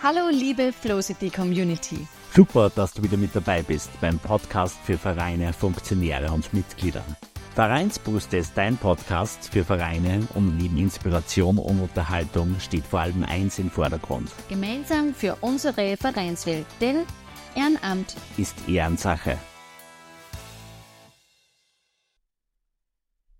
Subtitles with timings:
[0.00, 2.06] Hallo liebe Flowcity Community.
[2.32, 7.02] Super, dass du wieder mit dabei bist beim Podcast für Vereine, Funktionäre und Mitglieder.
[7.56, 13.58] Vereinsbrust ist dein Podcast für Vereine und neben Inspiration und Unterhaltung steht vor allem eins
[13.58, 14.30] im Vordergrund.
[14.48, 17.04] Gemeinsam für unsere Vereinswelt, denn
[17.56, 19.36] Ehrenamt ist Ehrensache.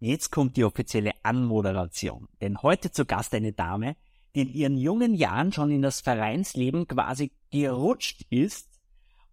[0.01, 3.95] Jetzt kommt die offizielle Anmoderation, denn heute zu Gast eine Dame,
[4.39, 8.81] in ihren jungen Jahren schon in das Vereinsleben quasi gerutscht ist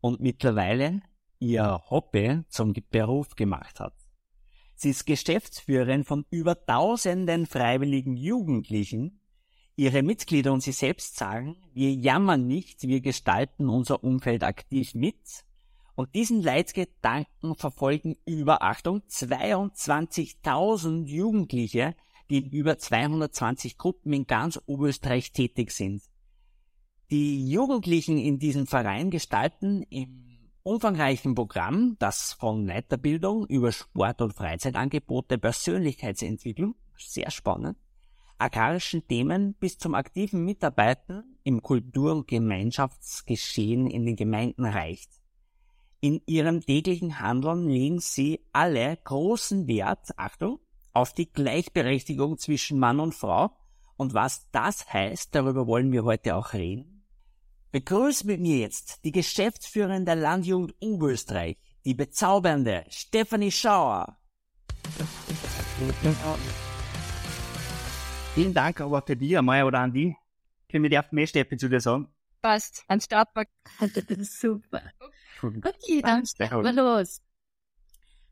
[0.01, 1.01] und mittlerweile
[1.39, 3.93] ihr Hobby zum Beruf gemacht hat.
[4.75, 9.21] Sie ist Geschäftsführerin von über tausenden freiwilligen Jugendlichen.
[9.75, 15.45] Ihre Mitglieder und sie selbst sagen, wir jammern nicht, wir gestalten unser Umfeld aktiv mit.
[15.95, 21.95] Und diesen Leitgedanken verfolgen über, Achtung, 22.000 Jugendliche,
[22.29, 26.01] die in über 220 Gruppen in ganz Oberösterreich tätig sind.
[27.11, 30.25] Die Jugendlichen in diesem Verein gestalten im
[30.63, 37.77] umfangreichen Programm, das von Weiterbildung über Sport- und Freizeitangebote, Persönlichkeitsentwicklung, sehr spannend,
[38.39, 45.11] agrarischen Themen bis zum aktiven Mitarbeiten im Kultur- und Gemeinschaftsgeschehen in den Gemeinden reicht.
[46.01, 50.59] In ihrem täglichen Handeln legen sie alle großen Wert, Achtung,
[50.95, 53.55] auf die Gleichberechtigung zwischen Mann und Frau.
[53.97, 57.05] Und was das heißt, darüber wollen wir heute auch reden.
[57.71, 64.17] Begrüße mit mir jetzt die Geschäftsführerin der Landjugend Oberösterreich, die bezaubernde Stephanie Schauer.
[68.33, 70.15] Vielen Dank aber für dich einmal oder an die.
[70.69, 72.07] Können wir die mehr Steffi zu dir sagen?
[72.41, 73.49] Passt, ein Startpack.
[74.21, 74.81] Super.
[75.41, 77.21] Okay, dann starten wir los.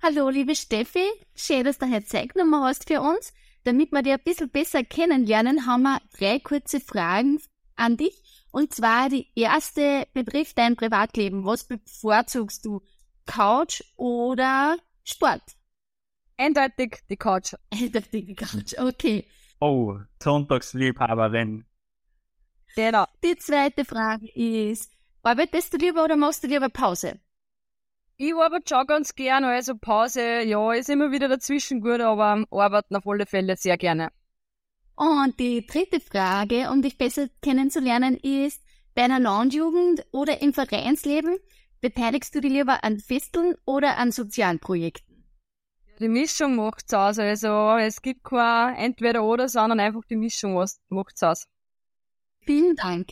[0.06, 1.06] Hallo, liebe Steffi.
[1.34, 3.32] Schön, dass du heute Zeit genommen hast für uns.
[3.64, 7.40] Damit wir dich ein bisschen besser kennenlernen, haben wir drei kurze Fragen
[7.78, 8.22] an dich.
[8.52, 11.46] Und zwar die erste betrifft dein Privatleben.
[11.46, 12.82] Was bevorzugst du?
[13.26, 15.42] Couch oder Sport?
[16.36, 17.54] Eindeutig die Couch.
[17.72, 19.26] Eindeutig die Couch, okay.
[19.62, 21.64] Oh, Sonntagsliebhaberin.
[22.76, 23.06] Genau.
[23.24, 27.22] Die zweite Frage ist, arbeitest du lieber oder machst du lieber Pause?
[28.18, 32.96] Ich arbeite schon ganz gern, also Pause, ja, ist immer wieder dazwischen gut, aber arbeiten
[32.96, 34.12] auf alle Fälle sehr gerne.
[34.96, 38.62] Und die dritte Frage, um dich besser kennenzulernen, ist,
[38.94, 41.38] bei einer Landjugend oder im Vereinsleben,
[41.82, 45.26] beteiligst du dich lieber an Festeln oder an sozialen Projekten?
[46.00, 50.54] Die Mischung macht's aus, also es gibt kein entweder oder, sondern einfach die Mischung
[50.90, 51.48] macht's aus.
[52.42, 53.10] Vielen Dank.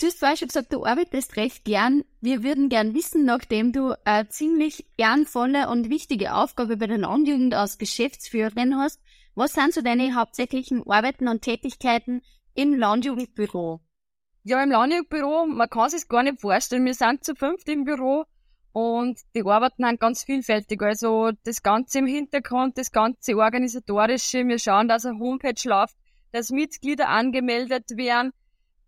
[0.00, 2.04] Du hast vorher schon gesagt, du arbeitest recht gern.
[2.22, 7.52] Wir würden gern wissen, nachdem du eine ziemlich ehrenvolle und wichtige Aufgabe bei der Landjugend
[7.52, 8.98] als Geschäftsführerin hast,
[9.34, 12.22] was sind so deine hauptsächlichen Arbeiten und Tätigkeiten
[12.54, 13.80] im Landjugendbüro?
[14.42, 16.86] Ja, im Landjugendbüro, man kann sich gar nicht vorstellen.
[16.86, 18.24] Wir sind zu fünft im Büro
[18.72, 20.80] und die Arbeiten sind ganz vielfältig.
[20.80, 24.48] Also das Ganze im Hintergrund, das ganze Organisatorische.
[24.48, 25.94] Wir schauen, dass eine Homepage läuft,
[26.32, 28.32] dass Mitglieder angemeldet werden,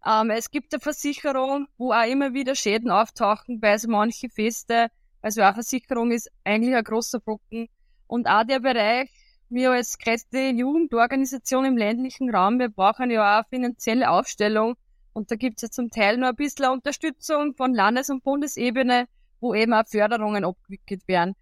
[0.05, 4.89] ähm, es gibt eine Versicherung, wo auch immer wieder Schäden auftauchen bei so manchen Feste.
[5.21, 7.69] Also auch Versicherung ist eigentlich ein großer Brocken.
[8.09, 9.11] Und auch der Bereich,
[9.49, 14.75] wir als größte Jugendorganisation im ländlichen Raum, wir brauchen ja auch finanzielle Aufstellung.
[15.13, 19.07] Und da gibt es ja zum Teil nur ein bisschen Unterstützung von Landes- und Bundesebene,
[19.41, 21.35] wo eben auch Förderungen abgewickelt werden.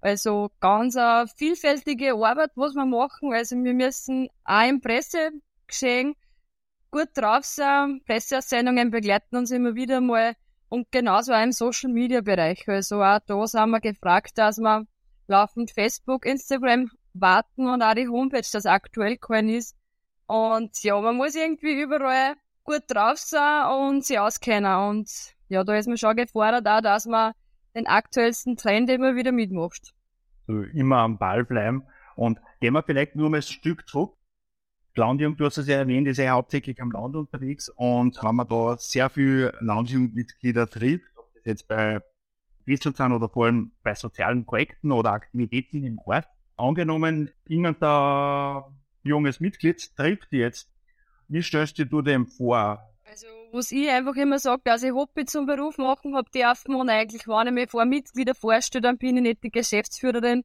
[0.00, 3.32] Also ganz eine vielfältige Arbeit, was wir machen.
[3.32, 6.14] Also wir müssen auch im Pressegeschehen
[6.90, 8.04] gut drauf sind.
[8.04, 10.34] Presseaussendungen begleiten uns immer wieder mal
[10.68, 12.68] und genauso auch im Social Media Bereich.
[12.68, 14.86] Also auch da sind wir gefragt, dass wir
[15.26, 19.76] laufend Facebook, Instagram warten und auch die Homepage, das aktuell kein ist.
[20.26, 22.34] Und ja, man muss irgendwie überall
[22.64, 24.88] gut drauf sein und sich auskennen.
[24.88, 25.10] Und
[25.48, 27.32] ja, da ist man schon gefordert auch, dass man
[27.74, 29.94] den aktuellsten Trend immer wieder mitmacht.
[30.46, 31.84] immer am Ball bleiben.
[32.14, 34.17] Und gehen wir vielleicht nur mal ein Stück zurück.
[34.98, 38.44] Landjugend, du hast es ja erwähnt, ist ja hauptsächlich am Land unterwegs und haben wir
[38.44, 42.00] da sehr viele Landjugendmitglieder trifft, ob das jetzt bei
[42.66, 46.26] Wissel sind oder vor allem bei sozialen Projekten oder Aktivitäten im Ort.
[46.56, 48.62] Angenommen, irgendein
[49.04, 50.68] junges Mitglied trifft jetzt.
[51.28, 52.80] Wie stellst du dem vor?
[53.04, 56.90] Also, was ich einfach immer sage, dass ich Hobby zum Beruf machen habe, darf man
[56.90, 60.44] eigentlich, wenn ich mir vor Mitglieder vorstelle, dann bin ich nicht die Geschäftsführerin,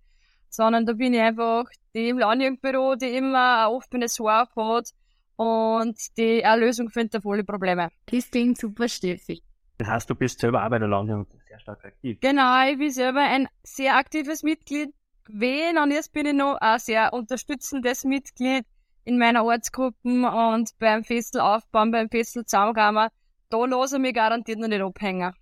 [0.54, 1.66] sondern da bin ich einfach
[1.96, 4.90] die im Landjugendbüro, die immer ein offenes Haar hat
[5.36, 7.90] und die eine Lösung findet auf alle Probleme.
[8.06, 9.42] Das klingt super, Steffi.
[9.80, 12.20] Das heißt, du bist selber auch bei der Landjugend sehr stark aktiv.
[12.22, 14.94] Genau, ich bin selber ein sehr aktives Mitglied
[15.26, 18.66] gewesen und jetzt bin ich noch ein sehr unterstützendes Mitglied
[19.06, 23.10] in meiner Ortsgruppen und beim Festel aufbauen, beim Festel zusammenrahmen.
[23.50, 25.34] da lasse ich mich garantiert noch nicht abhängen.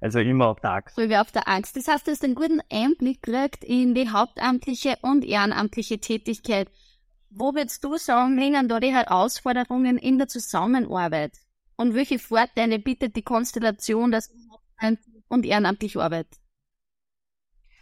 [0.00, 0.96] Also immer auf der Axt.
[0.96, 1.76] So wie auf der Axt.
[1.76, 6.70] Das heißt, du hast einen guten Einblick gekriegt in die hauptamtliche und ehrenamtliche Tätigkeit.
[7.30, 11.32] Wo würdest du sagen, hängen da die Herausforderungen in der Zusammenarbeit?
[11.76, 14.30] Und welche Vorteile bietet die Konstellation, dass
[15.28, 16.38] und ehrenamtlich arbeitet?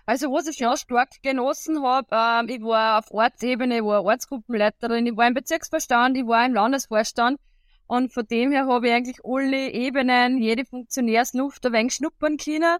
[0.07, 5.07] Also was ich schon stark genossen habe, ähm, ich war auf Ortsebene, ich war Ortsgruppenleiterin,
[5.07, 7.41] ich war im Bezirksvorstand, ich war im Landesvorstand
[7.87, 12.79] und von dem her habe ich eigentlich alle Ebenen, jede Funktionärsluft ein wenig schnuppern können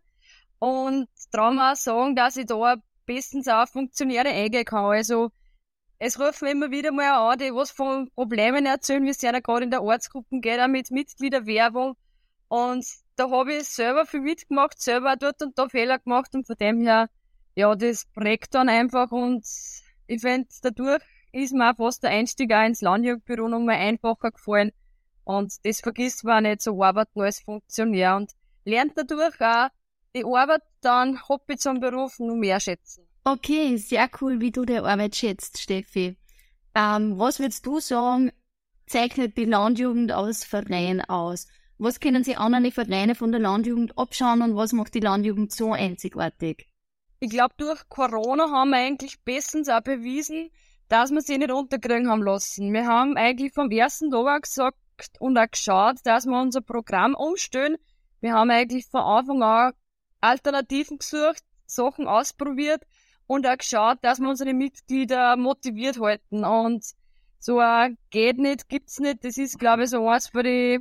[0.59, 2.77] und darum auch sagen, dass ich da
[3.07, 4.87] bestens auch Funktionäre eingehen kann.
[4.87, 5.31] Also
[5.99, 9.65] es rufen immer wieder mal an, die was von Problemen erzählen, wie es ja gerade
[9.65, 11.97] in der Ortsgruppen geht, auch mit Mitgliederwerbung.
[12.49, 12.87] Und
[13.17, 16.83] da habe ich selber viel mitgemacht, selber dort und da Fehler gemacht und von dem
[16.83, 17.09] her,
[17.55, 19.45] ja, das prägt dann einfach und
[20.07, 24.73] ich finde, dadurch ist mir auch fast der Einstieg auch ins Landjugendbüro nochmal einfacher gefallen.
[25.27, 28.31] Und das vergisst man nicht so arbeiten als Funktionär und
[28.65, 29.71] lernt dadurch auch
[30.15, 33.09] die Arbeit dann Hobby zum Beruf noch mehr schätzen.
[33.25, 36.17] Okay, sehr cool, wie du die Arbeit schätzt, Steffi.
[36.77, 38.31] Ähm, was würdest du sagen,
[38.87, 41.49] zeichnet die Landjugend als Verein aus?
[41.77, 45.73] Was können Sie andere Vereine von der Landjugend abschauen und was macht die Landjugend so
[45.73, 46.69] einzigartig?
[47.19, 50.51] Ich glaube, durch Corona haben wir eigentlich bestens auch bewiesen,
[50.89, 52.73] dass wir sie nicht unterkriegen haben lassen.
[52.73, 54.79] Wir haben eigentlich vom ersten Tag gesagt
[55.19, 57.77] und auch geschaut, dass wir unser Programm umstellen.
[58.21, 59.73] Wir haben eigentlich von Anfang an
[60.21, 62.83] Alternativen gesucht, Sachen ausprobiert
[63.27, 66.45] und auch geschaut, dass wir unsere Mitglieder motiviert halten.
[66.45, 66.85] Und
[67.39, 69.25] so ein geht nicht, gibt's nicht.
[69.25, 70.81] Das ist, glaube ich, so eins für die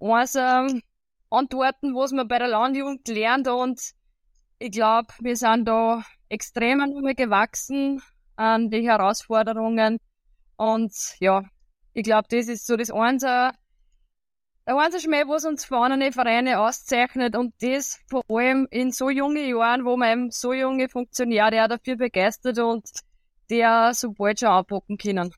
[0.00, 0.82] eins, ähm,
[1.30, 3.48] Antworten, was man bei der Landjugend lernt.
[3.48, 3.80] Und
[4.58, 6.78] ich glaube, wir sind da extrem
[7.16, 8.02] gewachsen
[8.36, 9.98] an die Herausforderungen.
[10.56, 11.42] Und ja,
[11.96, 13.52] ich glaube, das ist so das Einzige,
[14.66, 19.48] der einzige Schmäh, was uns vorne Vereine auszeichnet und das vor allem in so jungen
[19.48, 22.84] Jahren, wo man eben so junge Funktionäre auch dafür begeistert und
[23.48, 25.32] die auch so bald schon anpacken können.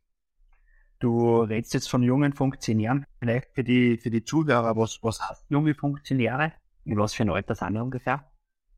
[0.98, 3.06] Du redest jetzt von jungen Funktionären.
[3.20, 6.54] Vielleicht für die, für die Zuhörer, was, was heißt junge Funktionäre?
[6.84, 8.28] In was für ein Alter sind die ungefähr?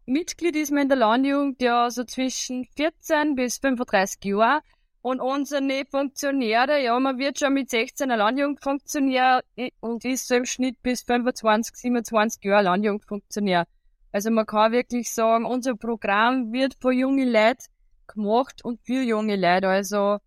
[0.04, 4.60] Mitglied ist man in der Landjugend ja so zwischen 14 bis 35 Jahren.
[5.02, 9.42] Und unsere Funktionäre, ja, man wird schon mit 16 Landjugendfunktionär
[9.80, 13.66] und ist so im Schnitt bis 25, 27 Jahre Landjugendfunktionär.
[14.12, 17.66] Also man kann wirklich sagen, unser Programm wird für junge Leute
[18.08, 19.68] gemacht und für junge Leute.
[19.68, 20.18] Also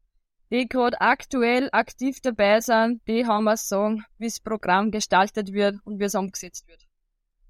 [0.51, 5.77] die gerade aktuell aktiv dabei sind, die haben wir sagen, wie das Programm gestaltet wird
[5.83, 6.85] und wie es umgesetzt wird.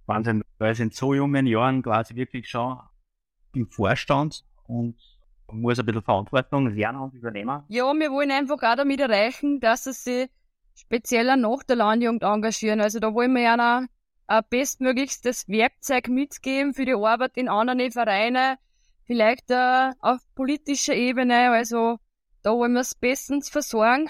[0.06, 2.80] Wahnsinn, weil es in so jungen Jahren quasi wirklich schon
[3.54, 4.96] im Vorstand und
[5.48, 7.64] man muss ein bisschen Verantwortung lernen und übernehmen.
[7.68, 10.30] Ja, wir wollen einfach auch damit erreichen, dass sie sich
[10.76, 12.82] spezieller nach der Landjugend engagieren.
[12.82, 13.86] Also da wollen wir ja
[14.28, 18.58] ein bestmöglichstes Werkzeug mitgeben für die Arbeit in anderen Vereinen,
[19.06, 21.52] vielleicht äh, auf politischer Ebene.
[21.52, 22.00] Also
[22.42, 24.10] da wollen wir es bestens versorgen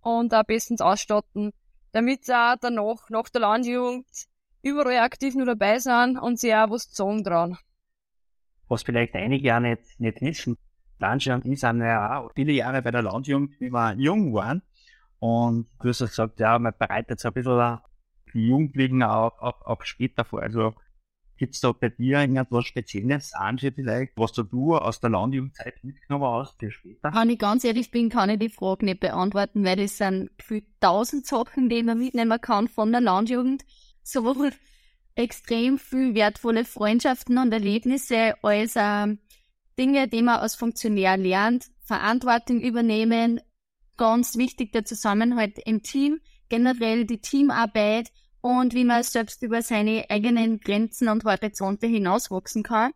[0.00, 1.52] und auch bestens ausstatten,
[1.92, 4.06] damit sie auch danach, nach der Landjugend,
[4.62, 7.58] überall aktiv nur dabei sind und sie auch was zu sagen dran
[8.68, 10.56] was vielleicht einige ja nicht, nicht wissen.
[10.98, 14.62] Landjugend ist ja auch viele Jahre bei der Landjugend, wie wir jung waren.
[15.18, 17.78] Und du hast gesagt, ja, man bereitet so ein bisschen
[18.32, 20.42] die Jugendlichen auch auf, auf später vor.
[20.42, 20.74] Also
[21.36, 26.58] gibt's da bei dir irgendwas Spezielles, Angie vielleicht, was du aus der Landjugendzeit mitgenommen hast
[26.60, 27.12] für später?
[27.12, 30.66] Wenn ich ganz ehrlich bin, kann ich die Frage nicht beantworten, weil das sind gefühlt
[30.80, 33.64] tausend Sachen, die man mitnehmen kann von der Landjugend.
[34.04, 34.52] Sowohl
[35.14, 39.16] extrem viel wertvolle Freundschaften und Erlebnisse als äh,
[39.78, 43.40] Dinge, die man als Funktionär lernt, Verantwortung übernehmen,
[43.96, 50.06] ganz wichtig der Zusammenhalt im Team, generell die Teamarbeit und wie man selbst über seine
[50.08, 52.92] eigenen Grenzen und Horizonte hinauswachsen kann.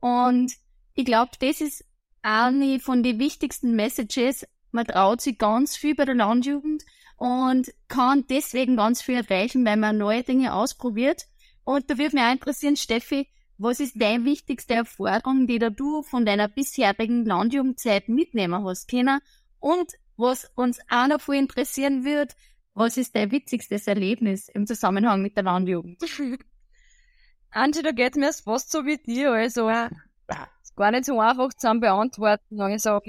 [0.00, 0.52] Und
[0.94, 1.84] ich glaube, das ist
[2.22, 4.46] eine von den wichtigsten Messages.
[4.70, 6.84] Man traut sich ganz viel bei der Landjugend
[7.16, 11.26] und kann deswegen ganz viel erreichen, weil man neue Dinge ausprobiert
[11.64, 16.02] und da würde mich auch interessieren, Steffi, was ist deine wichtigste Erfahrung, die da du
[16.02, 19.20] von deiner bisherigen Landjugendzeit mitnehmen hast können?
[19.60, 22.36] Und was uns auch noch viel interessieren wird,
[22.74, 26.02] was ist dein witzigstes Erlebnis im Zusammenhang mit der Landjugend?
[27.50, 29.88] Angie, da geht mir fast so wie dir, also äh,
[30.62, 32.60] ist gar nicht so einfach zu beantworten.
[32.60, 33.00] Also,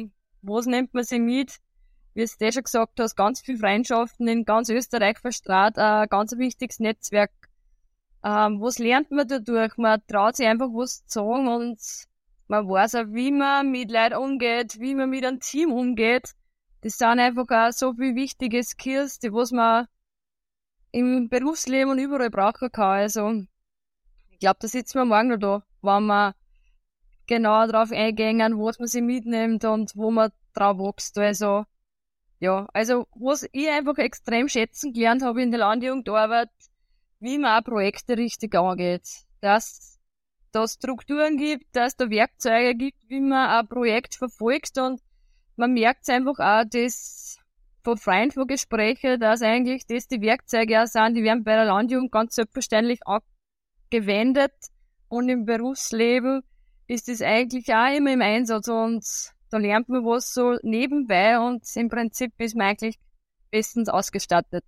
[0.43, 1.57] was nimmt man sich mit?
[2.13, 6.37] Wie du eh schon gesagt hast, ganz viele Freundschaften in ganz Österreich verstrahlt, ein ganz
[6.37, 7.31] wichtiges Netzwerk
[8.25, 9.77] ähm, was lernt man dadurch?
[9.77, 11.79] Man traut sich einfach was zu sagen und
[12.47, 16.31] man weiß auch, wie man mit Leuten umgeht, wie man mit einem Team umgeht.
[16.81, 19.87] Das sind einfach auch so viele wichtige Skills, die was man
[20.91, 22.99] im Berufsleben und überall brauchen kann.
[22.99, 23.43] Also,
[24.29, 26.35] ich glaube, da sitzen wir morgen noch da, wenn wir
[27.27, 31.17] genau darauf eingehen, was man sich mitnimmt und wo man drauf wächst.
[31.19, 31.65] Also,
[32.39, 36.49] ja, also, was ich einfach extrem schätzen gelernt habe in der Landjugendarbeit,
[37.19, 39.07] wie man Projekte richtig angeht.
[39.41, 39.99] Dass
[40.51, 45.01] da Strukturen gibt, dass da Werkzeuge gibt, wie man ein Projekt verfolgt und
[45.57, 47.39] man merkt einfach auch, dass
[47.83, 51.65] von Freunden von Gesprächen, dass eigentlich das die Werkzeuge auch sind, die werden bei der
[51.65, 54.53] Landjugend ganz selbstverständlich angewendet
[55.07, 56.41] und im Berufsleben
[56.87, 59.05] ist es eigentlich auch immer im Einsatz und
[59.49, 62.97] da lernt man was so nebenbei und im Prinzip ist man eigentlich
[63.51, 64.65] bestens ausgestattet.